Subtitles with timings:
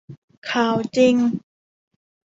[0.49, 1.15] ข่าวจริง